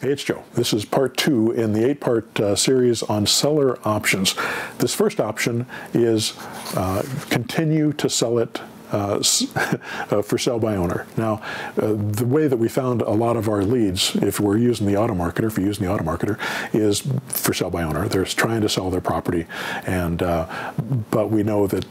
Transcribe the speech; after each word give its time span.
Hey, 0.00 0.12
it's 0.12 0.22
Joe. 0.22 0.44
This 0.54 0.72
is 0.72 0.84
part 0.84 1.16
two 1.16 1.50
in 1.50 1.72
the 1.72 1.84
eight 1.84 2.00
part 2.00 2.38
uh, 2.38 2.54
series 2.54 3.02
on 3.02 3.26
seller 3.26 3.80
options. 3.84 4.36
This 4.78 4.94
first 4.94 5.18
option 5.18 5.66
is 5.92 6.34
uh, 6.76 7.02
continue 7.30 7.92
to 7.94 8.08
sell 8.08 8.38
it 8.38 8.60
uh, 8.92 9.20
uh, 9.56 10.22
for 10.22 10.38
sale 10.38 10.60
by 10.60 10.76
owner. 10.76 11.08
Now, 11.16 11.42
uh, 11.76 11.94
the 11.94 12.24
way 12.24 12.46
that 12.46 12.58
we 12.58 12.68
found 12.68 13.02
a 13.02 13.10
lot 13.10 13.36
of 13.36 13.48
our 13.48 13.64
leads, 13.64 14.14
if 14.14 14.38
we're 14.38 14.56
using 14.56 14.86
the 14.86 14.96
auto 14.96 15.14
marketer, 15.14 15.48
if 15.48 15.58
you're 15.58 15.66
using 15.66 15.86
the 15.86 15.92
auto 15.92 16.04
marketer, 16.04 16.38
is 16.72 17.02
for 17.26 17.52
sale 17.52 17.70
by 17.70 17.82
owner. 17.82 18.06
They're 18.06 18.24
trying 18.24 18.60
to 18.60 18.68
sell 18.68 18.90
their 18.90 19.00
property, 19.00 19.46
and 19.84 20.22
uh, 20.22 20.72
but 21.10 21.28
we 21.28 21.42
know 21.42 21.66
that 21.66 21.84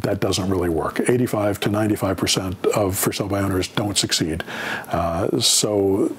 that 0.00 0.20
doesn't 0.20 0.48
really 0.48 0.68
work. 0.68 1.00
85 1.08 1.60
to 1.60 1.68
95 1.70 2.16
percent 2.16 2.66
of 2.66 2.96
for 2.96 3.12
sale 3.12 3.28
by 3.28 3.40
owners 3.40 3.68
don't 3.68 3.96
succeed. 3.96 4.42
Uh, 4.88 5.40
so 5.40 6.14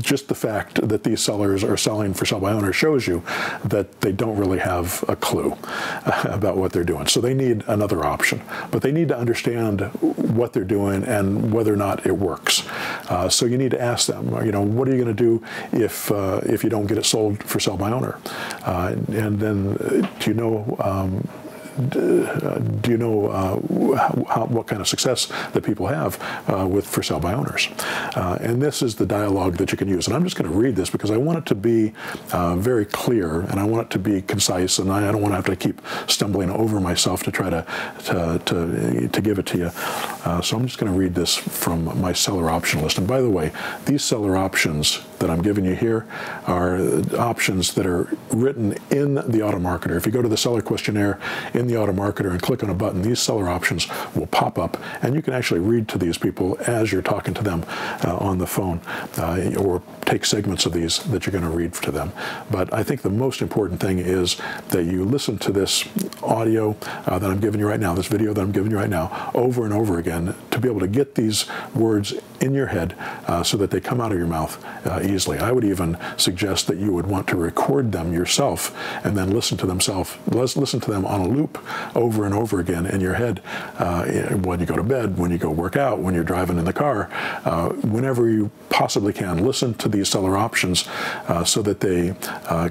just 0.00 0.28
the 0.28 0.34
fact 0.34 0.86
that 0.88 1.04
these 1.04 1.20
sellers 1.20 1.62
are 1.62 1.76
selling 1.76 2.14
for 2.14 2.26
sale 2.26 2.40
by 2.40 2.52
owner 2.52 2.72
shows 2.72 3.06
you 3.06 3.22
that 3.64 4.00
they 4.00 4.12
don't 4.12 4.36
really 4.36 4.58
have 4.58 5.04
a 5.08 5.16
clue 5.16 5.56
about 6.24 6.56
what 6.56 6.72
they're 6.72 6.84
doing. 6.84 7.06
So 7.06 7.20
they 7.20 7.34
need 7.34 7.62
another 7.66 8.04
option, 8.04 8.42
but 8.70 8.82
they 8.82 8.92
need 8.92 9.08
to 9.08 9.16
understand 9.16 9.82
what 10.00 10.52
they're 10.52 10.64
doing 10.64 11.04
and 11.04 11.52
whether 11.52 11.72
or 11.72 11.76
not 11.76 12.06
it 12.06 12.16
works. 12.16 12.66
Uh, 13.08 13.28
so 13.28 13.46
you 13.46 13.58
need 13.58 13.70
to 13.72 13.80
ask 13.80 14.06
them, 14.06 14.34
you 14.44 14.52
know, 14.52 14.62
what 14.62 14.88
are 14.88 14.96
you 14.96 15.02
going 15.02 15.14
to 15.14 15.22
do 15.22 15.44
if 15.72 16.10
uh, 16.10 16.40
if 16.44 16.64
you 16.64 16.70
don't 16.70 16.86
get 16.86 16.98
it 16.98 17.04
sold 17.04 17.42
for 17.44 17.60
sale 17.60 17.76
by 17.76 17.92
owner? 17.92 18.18
Uh, 18.62 18.94
and 19.08 19.38
then 19.38 19.76
uh, 19.78 20.08
do 20.18 20.30
you 20.30 20.34
know? 20.34 20.76
Um, 20.80 21.28
do 21.90 22.80
you 22.88 22.96
know 22.96 23.26
uh, 23.26 24.26
how, 24.26 24.46
what 24.46 24.66
kind 24.66 24.80
of 24.80 24.88
success 24.88 25.26
that 25.52 25.62
people 25.64 25.86
have 25.86 26.20
uh, 26.48 26.66
with 26.66 26.86
for 26.86 27.02
sale 27.02 27.20
by 27.20 27.34
owners? 27.34 27.68
Uh, 28.16 28.38
and 28.40 28.62
this 28.62 28.82
is 28.82 28.94
the 28.94 29.06
dialogue 29.06 29.56
that 29.56 29.72
you 29.72 29.78
can 29.78 29.88
use. 29.88 30.06
And 30.06 30.16
I'm 30.16 30.24
just 30.24 30.36
going 30.36 30.50
to 30.50 30.56
read 30.56 30.76
this 30.76 30.90
because 30.90 31.10
I 31.10 31.16
want 31.16 31.38
it 31.38 31.46
to 31.46 31.54
be 31.54 31.92
very 32.30 32.84
clear 32.84 33.40
and 33.40 33.58
I 33.58 33.64
want 33.64 33.86
it 33.86 33.90
to 33.90 33.98
be 33.98 34.22
concise 34.22 34.78
and 34.78 34.90
I, 34.90 35.10
don't 35.12 35.20
want 35.20 35.32
to 35.32 35.36
have 35.36 35.46
to 35.46 35.56
keep 35.56 35.80
stumbling 36.08 36.50
over 36.50 36.80
myself 36.80 37.22
to 37.24 37.30
try 37.30 37.50
to, 37.50 37.66
to, 38.04 38.40
to, 38.44 39.08
to 39.08 39.20
give 39.20 39.38
it 39.38 39.46
to 39.46 39.58
you. 39.58 39.70
So 40.42 40.56
I'm 40.56 40.66
just 40.66 40.78
going 40.78 40.92
to 40.92 40.98
read 40.98 41.14
this 41.14 41.36
from 41.36 42.00
my 42.00 42.12
seller 42.12 42.50
option 42.50 42.82
list. 42.82 42.98
And 42.98 43.06
by 43.06 43.20
the 43.20 43.30
way, 43.30 43.52
these 43.84 44.02
seller 44.02 44.36
options 44.36 45.00
that 45.24 45.30
I'm 45.30 45.40
giving 45.40 45.64
you 45.64 45.74
here 45.74 46.06
are 46.46 46.76
options 47.18 47.72
that 47.74 47.86
are 47.86 48.14
written 48.30 48.76
in 48.90 49.14
the 49.14 49.40
auto 49.40 49.58
marketer. 49.58 49.96
If 49.96 50.04
you 50.04 50.12
go 50.12 50.20
to 50.20 50.28
the 50.28 50.36
seller 50.36 50.60
questionnaire 50.60 51.18
in 51.54 51.66
the 51.66 51.78
auto 51.78 51.94
marketer 51.94 52.30
and 52.30 52.42
click 52.42 52.62
on 52.62 52.68
a 52.68 52.74
button, 52.74 53.00
these 53.00 53.20
seller 53.20 53.48
options 53.48 53.88
will 54.14 54.26
pop 54.26 54.58
up 54.58 54.76
and 55.00 55.14
you 55.14 55.22
can 55.22 55.32
actually 55.32 55.60
read 55.60 55.88
to 55.88 55.96
these 55.96 56.18
people 56.18 56.58
as 56.66 56.92
you're 56.92 57.00
talking 57.00 57.32
to 57.32 57.42
them 57.42 57.64
uh, 58.04 58.18
on 58.18 58.36
the 58.36 58.46
phone 58.46 58.82
uh, 59.16 59.50
or 59.58 59.82
take 60.04 60.26
segments 60.26 60.66
of 60.66 60.74
these 60.74 60.98
that 61.04 61.24
you're 61.24 61.32
going 61.32 61.50
to 61.50 61.56
read 61.56 61.72
to 61.72 61.90
them. 61.90 62.12
But 62.50 62.70
I 62.74 62.82
think 62.82 63.00
the 63.00 63.08
most 63.08 63.40
important 63.40 63.80
thing 63.80 64.00
is 64.00 64.36
that 64.68 64.84
you 64.84 65.06
listen 65.06 65.38
to 65.38 65.52
this 65.52 65.88
audio 66.22 66.76
uh, 67.06 67.18
that 67.18 67.30
I'm 67.30 67.40
giving 67.40 67.60
you 67.60 67.66
right 67.66 67.80
now, 67.80 67.94
this 67.94 68.08
video 68.08 68.34
that 68.34 68.42
I'm 68.42 68.52
giving 68.52 68.70
you 68.70 68.76
right 68.76 68.90
now, 68.90 69.30
over 69.34 69.64
and 69.64 69.72
over 69.72 69.98
again 69.98 70.34
to 70.54 70.60
be 70.60 70.68
able 70.68 70.80
to 70.80 70.88
get 70.88 71.14
these 71.14 71.46
words 71.74 72.14
in 72.40 72.54
your 72.54 72.66
head 72.66 72.94
uh, 73.26 73.42
so 73.42 73.56
that 73.56 73.70
they 73.70 73.80
come 73.80 74.00
out 74.00 74.12
of 74.12 74.18
your 74.18 74.26
mouth 74.26 74.62
uh, 74.86 75.00
easily. 75.02 75.38
I 75.38 75.50
would 75.50 75.64
even 75.64 75.98
suggest 76.16 76.66
that 76.68 76.78
you 76.78 76.92
would 76.92 77.06
want 77.06 77.26
to 77.28 77.36
record 77.36 77.92
them 77.92 78.12
yourself 78.12 78.74
and 79.04 79.16
then 79.16 79.30
listen 79.30 79.56
to 79.58 79.66
themselves, 79.66 80.16
listen 80.26 80.80
to 80.80 80.90
them 80.90 81.04
on 81.04 81.20
a 81.20 81.28
loop 81.28 81.58
over 81.96 82.24
and 82.24 82.34
over 82.34 82.60
again 82.60 82.86
in 82.86 83.00
your 83.00 83.14
head 83.14 83.42
uh, 83.78 84.04
when 84.36 84.60
you 84.60 84.66
go 84.66 84.76
to 84.76 84.82
bed, 84.82 85.18
when 85.18 85.30
you 85.30 85.38
go 85.38 85.50
work 85.50 85.76
out, 85.76 85.98
when 85.98 86.14
you're 86.14 86.24
driving 86.24 86.58
in 86.58 86.64
the 86.64 86.72
car, 86.72 87.10
uh, 87.44 87.70
whenever 87.70 88.28
you 88.28 88.50
possibly 88.68 89.12
can. 89.12 89.44
Listen 89.44 89.74
to 89.74 89.88
these 89.88 90.08
seller 90.08 90.36
options 90.36 90.86
uh, 91.28 91.44
so 91.44 91.62
that 91.62 91.80
they 91.80 92.10
uh, 92.48 92.68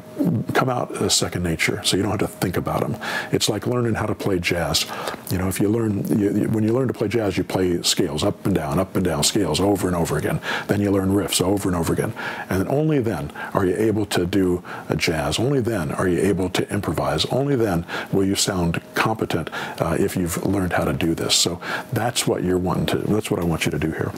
come 0.53 0.69
out 0.69 0.95
as 1.01 1.13
second 1.13 1.43
nature, 1.43 1.81
so 1.83 1.97
you 1.97 2.03
don't 2.03 2.19
have 2.19 2.29
to 2.31 2.37
think 2.37 2.57
about 2.57 2.81
them. 2.81 2.97
It's 3.31 3.49
like 3.49 3.67
learning 3.67 3.95
how 3.95 4.05
to 4.05 4.15
play 4.15 4.39
jazz. 4.39 4.85
You 5.31 5.37
know, 5.37 5.47
if 5.47 5.59
you 5.59 5.69
learn, 5.69 6.05
you, 6.19 6.49
when 6.49 6.63
you 6.63 6.73
learn 6.73 6.87
to 6.87 6.93
play 6.93 7.07
jazz, 7.07 7.37
you 7.37 7.43
play 7.43 7.72
scales 7.81 8.23
up 8.23 8.45
and 8.45 8.53
down, 8.53 8.79
up 8.79 8.95
and 8.95 9.05
down 9.05 9.23
scales 9.23 9.59
over 9.59 9.87
and 9.87 9.95
over 9.95 10.17
again. 10.17 10.39
Then 10.67 10.81
you 10.81 10.91
learn 10.91 11.09
riffs 11.09 11.41
over 11.41 11.69
and 11.69 11.75
over 11.75 11.93
again. 11.93 12.13
And 12.49 12.67
only 12.67 12.99
then 12.99 13.31
are 13.53 13.65
you 13.65 13.75
able 13.75 14.05
to 14.07 14.25
do 14.25 14.63
a 14.89 14.95
jazz. 14.95 15.39
Only 15.39 15.61
then 15.61 15.91
are 15.93 16.07
you 16.07 16.19
able 16.19 16.49
to 16.51 16.69
improvise. 16.71 17.25
Only 17.25 17.55
then 17.55 17.85
will 18.11 18.25
you 18.25 18.35
sound 18.35 18.81
competent 18.93 19.49
uh, 19.81 19.97
if 19.99 20.15
you've 20.15 20.45
learned 20.45 20.73
how 20.73 20.85
to 20.85 20.93
do 20.93 21.15
this. 21.15 21.35
So 21.35 21.59
that's 21.91 22.27
what 22.27 22.43
you're 22.43 22.57
wanting 22.57 22.85
to, 22.87 22.97
that's 22.97 23.31
what 23.31 23.39
I 23.39 23.43
want 23.43 23.65
you 23.65 23.71
to 23.71 23.79
do 23.79 23.91
here. 23.91 24.11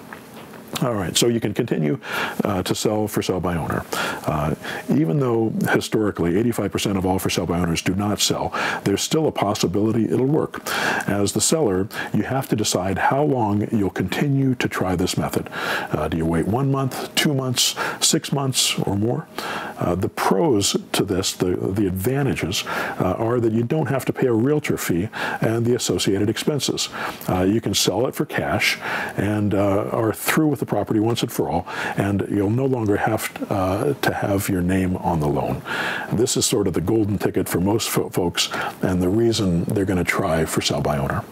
All 0.82 0.94
right, 0.94 1.16
so 1.16 1.28
you 1.28 1.40
can 1.40 1.54
continue 1.54 2.00
uh, 2.44 2.62
to 2.64 2.76
sell 2.76 3.08
for 3.08 3.22
sale 3.22 3.40
by 3.40 3.56
owner. 3.56 3.86
Uh, 4.26 4.56
even 4.90 5.20
though 5.20 5.54
historically 5.72 6.34
85% 6.34 6.98
of 6.98 7.06
all 7.06 7.18
for 7.18 7.30
sale 7.30 7.46
by 7.46 7.60
owners 7.60 7.82
do 7.82 7.96
not 7.96 8.20
sell, 8.20 8.54
there's 8.84 9.02
still 9.02 9.28
a 9.28 9.32
possibility 9.32 10.06
it'll 10.06 10.26
work. 10.26 10.62
As 11.08 11.32
the 11.32 11.40
seller, 11.40 11.88
you 12.14 12.24
have 12.24 12.50
to 12.50 12.58
decide 12.58 12.98
how 12.98 13.24
long 13.24 13.70
you'll 13.72 13.90
continue 13.90 14.54
to 14.56 14.68
try 14.68 14.98
this 14.98 15.18
method. 15.18 15.50
Uh, 15.92 16.10
do 16.10 16.18
you 16.18 16.26
wait 16.26 16.46
one 16.46 16.72
month, 16.72 17.14
two 17.16 17.34
months, 17.34 17.76
six 18.02 18.34
months, 18.34 18.78
or 18.80 18.98
more? 18.98 19.28
Uh, 19.78 19.96
the 19.96 20.10
pros 20.10 20.76
to 20.92 21.06
this, 21.06 21.34
the, 21.34 21.56
the 21.56 21.88
advantages, 21.88 22.66
uh, 23.00 23.16
are 23.18 23.40
that 23.40 23.54
you 23.54 23.64
don't 23.64 23.88
have 23.88 24.04
to 24.06 24.14
pay 24.14 24.28
a 24.28 24.34
realtor 24.34 24.78
fee 24.78 25.08
and 25.40 25.66
the 25.66 25.76
associated 25.76 26.30
expenses. 26.30 26.90
Uh, 27.30 27.44
you 27.44 27.62
can 27.62 27.74
sell 27.74 28.08
it 28.08 28.16
for 28.16 28.26
cash 28.26 28.78
and 29.16 29.54
are 29.54 30.12
through 30.12 30.48
with 30.48 30.62
the 30.66 30.70
property 30.70 31.00
once 31.00 31.22
and 31.22 31.32
for 31.32 31.50
all, 31.50 31.68
and 31.98 32.26
you'll 32.30 32.50
no 32.50 32.66
longer 32.66 32.98
have 32.98 33.32
uh, 33.50 33.94
to 33.94 34.14
have 34.14 34.50
your 34.50 34.62
name 34.62 34.98
on 34.98 35.20
the 35.20 35.28
loan. 35.28 35.62
This 36.12 36.38
is 36.38 36.46
sort 36.46 36.68
of 36.68 36.74
the 36.74 36.82
golden 36.82 37.18
ticket 37.18 37.48
for 37.48 37.60
most 37.60 37.90
fo 37.90 38.10
folks, 38.10 38.50
and 38.82 39.02
the 39.02 39.10
reason 39.10 39.64
they're 39.66 39.86
going 39.86 40.04
to 40.04 40.12
try 40.20 40.46
for 40.46 40.62
sell 40.62 40.82
by 40.82 40.98
owner. 40.98 41.24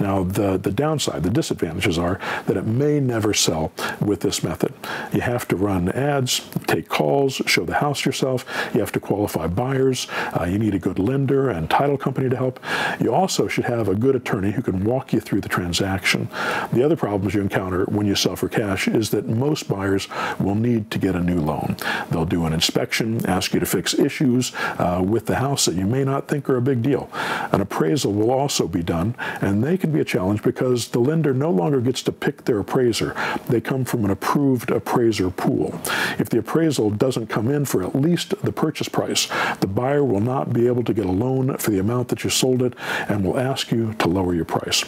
Now, 0.00 0.24
the, 0.24 0.56
the 0.56 0.72
downside, 0.72 1.22
the 1.22 1.30
disadvantages 1.30 1.98
are 1.98 2.18
that 2.46 2.56
it 2.56 2.66
may 2.66 3.00
never 3.00 3.34
sell 3.34 3.72
with 4.00 4.20
this 4.20 4.42
method. 4.42 4.72
You 5.12 5.20
have 5.20 5.46
to 5.48 5.56
run 5.56 5.90
ads, 5.90 6.40
take 6.66 6.88
calls, 6.88 7.40
show 7.46 7.64
the 7.64 7.74
house 7.74 8.04
yourself. 8.04 8.44
You 8.74 8.80
have 8.80 8.92
to 8.92 9.00
qualify 9.00 9.46
buyers. 9.46 10.06
Uh, 10.38 10.44
you 10.44 10.58
need 10.58 10.74
a 10.74 10.78
good 10.78 10.98
lender 10.98 11.50
and 11.50 11.68
title 11.70 11.98
company 11.98 12.28
to 12.28 12.36
help. 12.36 12.58
You 13.00 13.14
also 13.14 13.46
should 13.48 13.64
have 13.64 13.88
a 13.88 13.94
good 13.94 14.16
attorney 14.16 14.50
who 14.52 14.62
can 14.62 14.84
walk 14.84 15.12
you 15.12 15.20
through 15.20 15.42
the 15.42 15.48
transaction. 15.48 16.28
The 16.72 16.82
other 16.82 16.96
problems 16.96 17.34
you 17.34 17.40
encounter 17.40 17.84
when 17.86 18.06
you 18.06 18.14
sell 18.14 18.36
for 18.36 18.48
cash 18.48 18.71
is 18.76 19.10
that 19.10 19.28
most 19.28 19.68
buyers 19.68 20.08
will 20.38 20.54
need 20.54 20.90
to 20.90 20.98
get 20.98 21.14
a 21.14 21.20
new 21.20 21.40
loan. 21.40 21.76
They'll 22.10 22.24
do 22.24 22.46
an 22.46 22.52
inspection, 22.52 23.24
ask 23.26 23.54
you 23.54 23.60
to 23.60 23.66
fix 23.66 23.94
issues 23.94 24.52
uh, 24.78 25.02
with 25.04 25.26
the 25.26 25.36
house 25.36 25.64
that 25.66 25.74
you 25.74 25.86
may 25.86 26.04
not 26.04 26.28
think 26.28 26.48
are 26.48 26.56
a 26.56 26.62
big 26.62 26.82
deal. 26.82 27.10
An 27.52 27.60
appraisal 27.60 28.12
will 28.12 28.30
also 28.30 28.66
be 28.66 28.82
done, 28.82 29.14
and 29.40 29.62
they 29.62 29.76
can 29.76 29.92
be 29.92 30.00
a 30.00 30.04
challenge 30.04 30.42
because 30.42 30.88
the 30.88 31.00
lender 31.00 31.34
no 31.34 31.50
longer 31.50 31.80
gets 31.80 32.02
to 32.02 32.12
pick 32.12 32.44
their 32.44 32.58
appraiser. 32.58 33.14
They 33.48 33.60
come 33.60 33.84
from 33.84 34.04
an 34.04 34.10
approved 34.10 34.70
appraiser 34.70 35.30
pool. 35.30 35.78
If 36.18 36.28
the 36.28 36.38
appraisal 36.38 36.90
doesn't 36.90 37.28
come 37.28 37.50
in 37.50 37.64
for 37.64 37.82
at 37.82 37.94
least 37.94 38.34
the 38.42 38.52
purchase 38.52 38.88
price, 38.88 39.28
the 39.60 39.66
buyer 39.66 40.04
will 40.04 40.20
not 40.20 40.52
be 40.52 40.66
able 40.66 40.84
to 40.84 40.94
get 40.94 41.06
a 41.06 41.12
loan 41.12 41.56
for 41.58 41.70
the 41.70 41.78
amount 41.78 42.08
that 42.08 42.24
you 42.24 42.30
sold 42.30 42.62
it 42.62 42.74
and 43.08 43.24
will 43.24 43.38
ask 43.38 43.70
you 43.70 43.94
to 43.94 44.08
lower 44.08 44.34
your 44.34 44.44
price. 44.44 44.84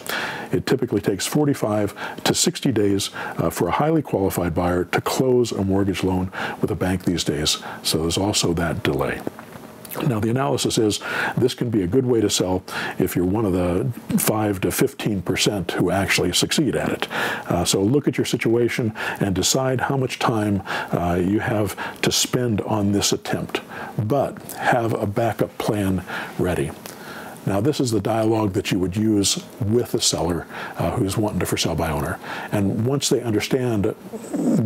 It 0.54 0.66
typically 0.66 1.00
takes 1.00 1.26
45 1.26 2.22
to 2.24 2.34
60 2.34 2.72
days 2.72 3.10
uh, 3.38 3.50
for 3.50 3.68
a 3.68 3.72
highly 3.72 4.02
qualified 4.02 4.54
buyer 4.54 4.84
to 4.84 5.00
close 5.00 5.52
a 5.52 5.64
mortgage 5.64 6.04
loan 6.04 6.30
with 6.60 6.70
a 6.70 6.76
bank 6.76 7.04
these 7.04 7.24
days. 7.24 7.62
So 7.82 8.02
there's 8.02 8.18
also 8.18 8.54
that 8.54 8.82
delay. 8.82 9.20
Now, 10.02 10.18
the 10.18 10.30
analysis 10.30 10.76
is 10.76 11.00
this 11.36 11.54
can 11.54 11.70
be 11.70 11.82
a 11.82 11.86
good 11.86 12.04
way 12.04 12.20
to 12.20 12.28
sell 12.28 12.64
if 12.98 13.14
you're 13.14 13.24
one 13.24 13.44
of 13.44 13.52
the 13.52 13.88
5 14.18 14.60
to 14.62 14.72
15 14.72 15.22
percent 15.22 15.70
who 15.72 15.90
actually 15.90 16.32
succeed 16.32 16.74
at 16.74 16.88
it. 16.90 17.12
Uh, 17.48 17.64
so 17.64 17.82
look 17.82 18.08
at 18.08 18.18
your 18.18 18.24
situation 18.24 18.92
and 19.20 19.34
decide 19.34 19.82
how 19.82 19.96
much 19.96 20.18
time 20.18 20.62
uh, 20.66 21.14
you 21.14 21.40
have 21.40 21.76
to 22.02 22.10
spend 22.10 22.60
on 22.62 22.92
this 22.92 23.12
attempt, 23.12 23.60
but 23.96 24.42
have 24.54 24.92
a 24.94 25.06
backup 25.06 25.56
plan 25.58 26.04
ready. 26.38 26.70
Now, 27.46 27.60
this 27.60 27.80
is 27.80 27.90
the 27.90 28.00
dialogue 28.00 28.52
that 28.54 28.70
you 28.72 28.78
would 28.78 28.96
use 28.96 29.42
with 29.60 29.94
a 29.94 30.00
seller 30.00 30.46
uh, 30.78 30.92
who's 30.92 31.16
wanting 31.16 31.40
to 31.40 31.46
for 31.46 31.56
sale 31.56 31.74
by 31.74 31.90
owner. 31.90 32.18
And 32.52 32.86
once 32.86 33.08
they 33.08 33.20
understand 33.20 33.86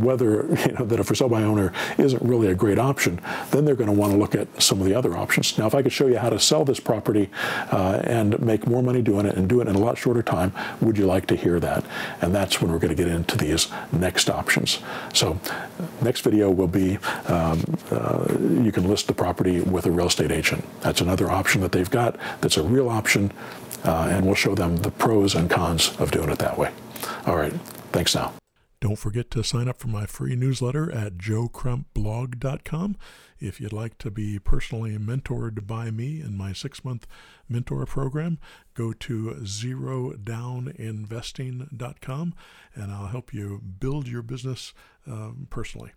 whether 0.02 0.46
you 0.66 0.72
know 0.72 0.84
that 0.84 1.00
a 1.00 1.04
for 1.04 1.14
sale 1.14 1.28
by 1.28 1.42
owner 1.42 1.72
isn't 1.98 2.22
really 2.22 2.48
a 2.48 2.54
great 2.54 2.78
option, 2.78 3.20
then 3.50 3.64
they're 3.64 3.75
going 3.75 3.90
to 3.90 3.96
want 3.96 4.12
to 4.12 4.19
look 4.19 4.34
at 4.34 4.62
some 4.62 4.80
of 4.80 4.86
the 4.86 4.94
other 4.94 5.16
options. 5.16 5.58
Now, 5.58 5.66
if 5.66 5.75
I 5.75 5.82
could 5.82 5.92
show 5.92 6.06
you 6.06 6.19
how 6.19 6.30
to 6.30 6.38
sell 6.38 6.64
this 6.64 6.80
property 6.80 7.30
uh, 7.72 8.00
and 8.04 8.38
make 8.40 8.66
more 8.66 8.82
money 8.82 9.02
doing 9.02 9.26
it 9.26 9.36
and 9.36 9.48
do 9.48 9.60
it 9.60 9.69
in 9.69 9.74
a 9.74 9.78
lot 9.78 9.98
shorter 9.98 10.22
time, 10.22 10.52
would 10.81 10.96
you 10.96 11.06
like 11.06 11.26
to 11.26 11.36
hear 11.36 11.58
that? 11.60 11.84
And 12.20 12.34
that's 12.34 12.60
when 12.60 12.70
we're 12.70 12.78
going 12.78 12.94
to 12.94 13.02
get 13.02 13.12
into 13.12 13.36
these 13.36 13.69
next 13.92 14.31
options. 14.31 14.78
So, 15.12 15.40
next 16.02 16.20
video 16.20 16.50
will 16.50 16.69
be 16.69 16.96
um, 17.26 17.62
uh, 17.90 18.26
you 18.40 18.70
can 18.72 18.88
list 18.88 19.06
the 19.06 19.14
property 19.14 19.60
with 19.60 19.86
a 19.86 19.90
real 19.90 20.06
estate 20.06 20.31
agent. 20.31 20.64
That's 20.81 21.00
another 21.00 21.31
option 21.31 21.60
that 21.62 21.72
they've 21.72 21.90
got. 21.90 22.16
That's 22.40 22.56
a 22.56 22.68
real 22.69 22.88
option, 22.88 23.32
uh, 23.85 24.09
and 24.11 24.26
we'll 24.26 24.35
show 24.35 24.55
them 24.55 24.79
the 24.79 24.91
pros 24.91 25.35
and 25.35 25.50
cons 25.50 25.97
of 25.99 26.11
doing 26.11 26.31
it 26.31 26.38
that 26.38 26.59
way. 26.59 26.73
All 27.26 27.37
right, 27.37 27.53
thanks 27.93 28.15
now. 28.15 28.32
Don't 28.81 28.97
forget 28.97 29.29
to 29.32 29.43
sign 29.43 29.67
up 29.67 29.79
for 29.79 29.88
my 29.88 30.06
free 30.06 30.37
newsletter 30.37 30.88
at 30.93 31.19
joecrumpblog.com. 31.19 32.97
If 33.41 33.61
you'd 33.61 33.73
like 33.73 33.99
to 33.99 34.09
be 34.11 34.38
personally 34.38 34.97
mentored 34.99 35.67
by 35.67 35.91
me 35.91 36.20
in 36.20 36.37
my 36.37 36.53
six 36.53 36.85
month 36.85 37.05
mentor 37.49 37.87
program, 37.87 38.38
go 38.75 38.93
to 38.93 39.35
zerodowninvesting.com 39.43 42.35
and 42.75 42.93
I'll 42.93 43.09
help 43.09 43.35
you 43.35 43.61
build 43.81 44.06
your 44.06 44.23
business 44.23 44.73
um, 45.09 45.49
personally. 45.50 45.91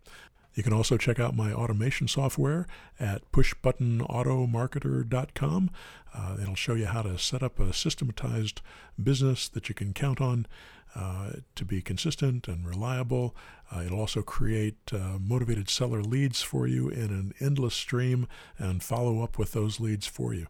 You 0.53 0.63
can 0.63 0.73
also 0.73 0.97
check 0.97 1.19
out 1.19 1.35
my 1.35 1.53
automation 1.53 2.07
software 2.07 2.65
at 2.99 3.31
pushbuttonautomarketer.com. 3.31 5.71
Uh, 6.13 6.37
it'll 6.41 6.55
show 6.55 6.73
you 6.73 6.87
how 6.87 7.03
to 7.03 7.17
set 7.17 7.41
up 7.41 7.57
a 7.59 7.71
systematized 7.73 8.61
business 9.01 9.47
that 9.47 9.69
you 9.69 9.75
can 9.75 9.93
count 9.93 10.19
on 10.19 10.45
uh, 10.93 11.31
to 11.55 11.63
be 11.63 11.81
consistent 11.81 12.49
and 12.49 12.67
reliable. 12.67 13.33
Uh, 13.73 13.83
it'll 13.85 13.99
also 13.99 14.21
create 14.21 14.75
uh, 14.91 15.17
motivated 15.19 15.69
seller 15.69 16.01
leads 16.01 16.41
for 16.41 16.67
you 16.67 16.89
in 16.89 17.05
an 17.05 17.33
endless 17.39 17.75
stream 17.75 18.27
and 18.57 18.83
follow 18.83 19.21
up 19.21 19.37
with 19.37 19.53
those 19.53 19.79
leads 19.79 20.05
for 20.05 20.33
you. 20.33 20.47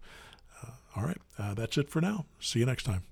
Uh, 0.64 0.72
all 0.96 1.04
right, 1.04 1.22
uh, 1.38 1.54
that's 1.54 1.78
it 1.78 1.90
for 1.90 2.02
now. 2.02 2.26
See 2.40 2.58
you 2.60 2.66
next 2.66 2.86
time. 2.86 3.04